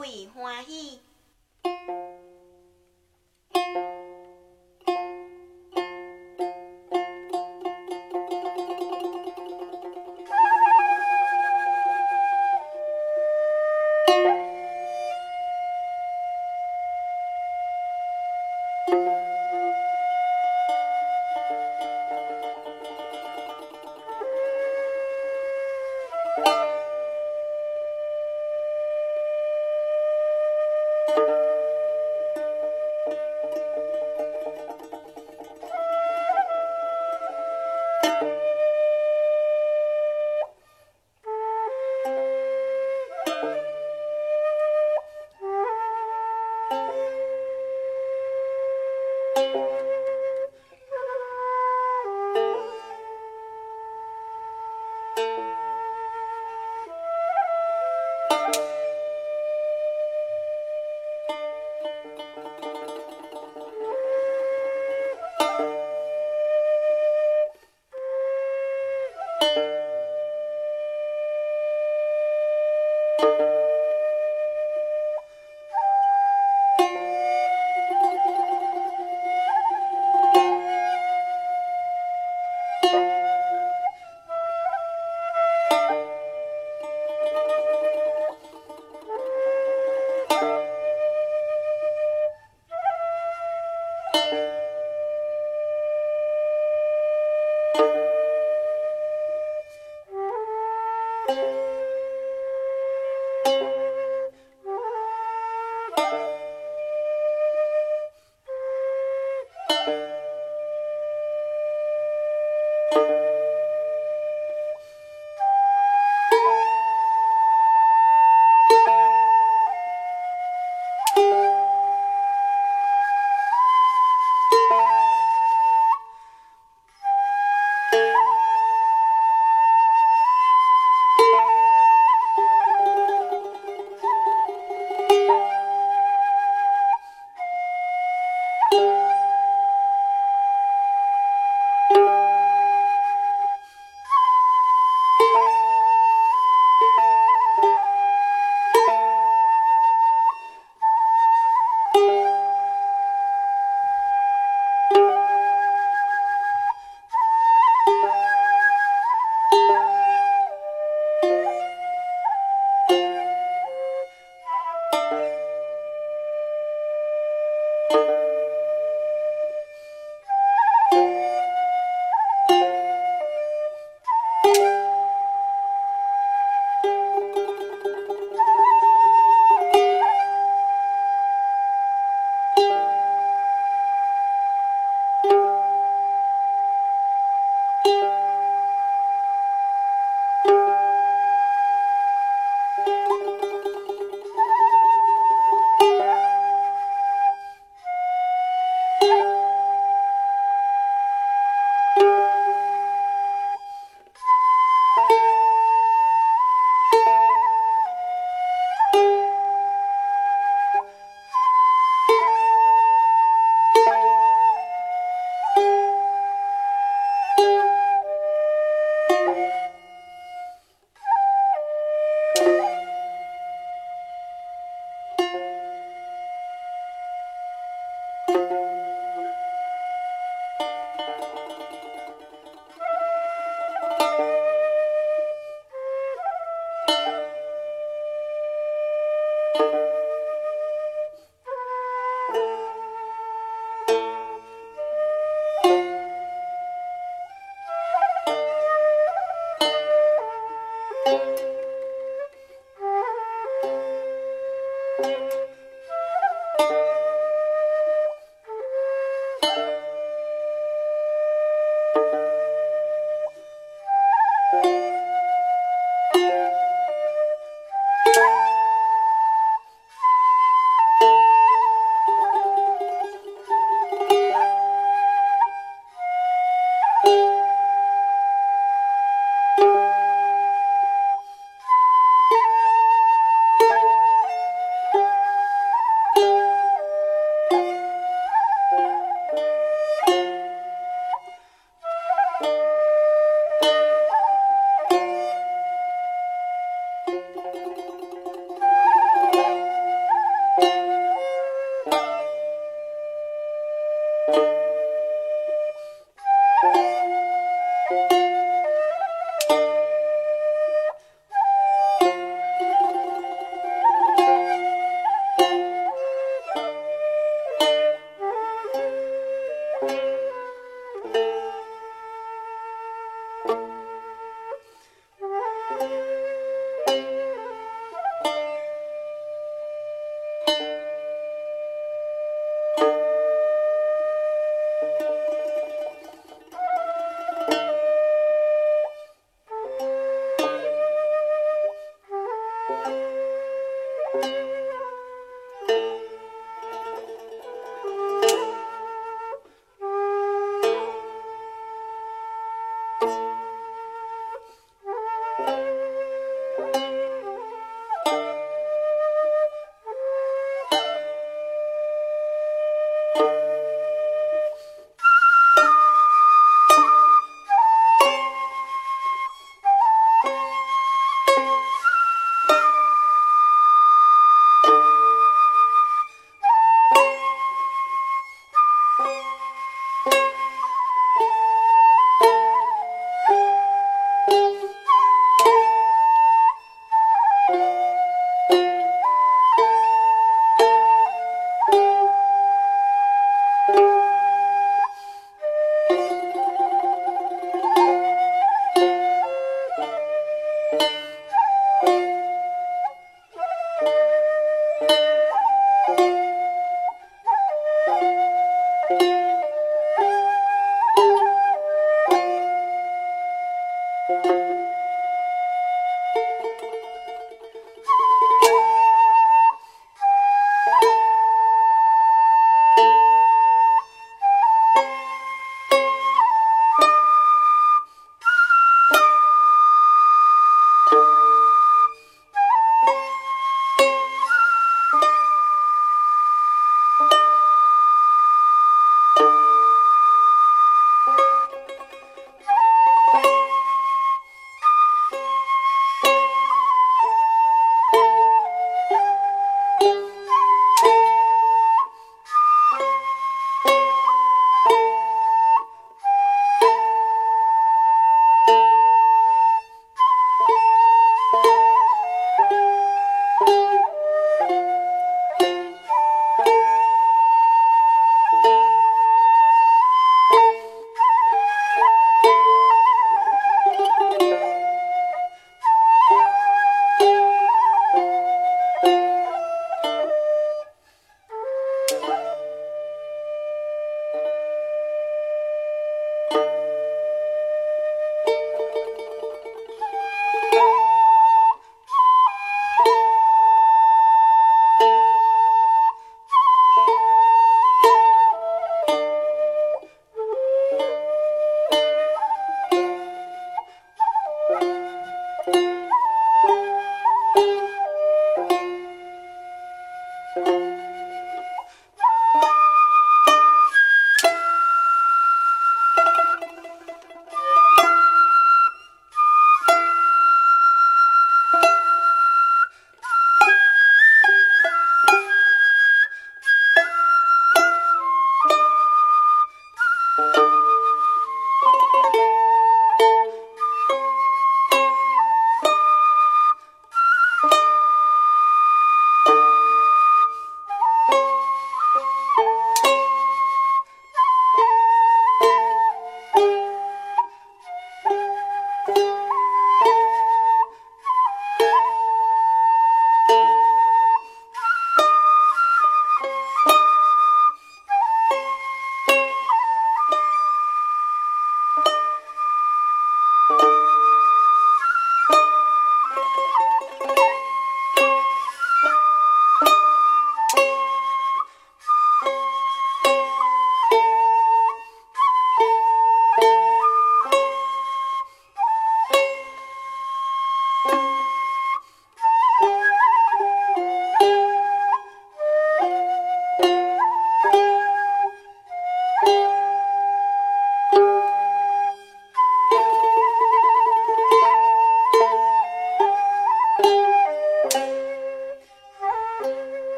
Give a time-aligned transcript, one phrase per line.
[0.00, 0.98] 为欢喜。